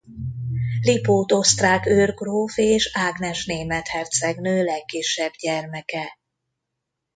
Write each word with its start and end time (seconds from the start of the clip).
Lipót 0.81 1.31
osztrák 1.31 1.85
őrgróf 1.85 2.57
és 2.57 2.91
Ágnes 2.93 3.45
német 3.45 3.87
hercegnő 3.87 4.63
legkisebb 4.63 5.31
gyermeke. 5.31 6.17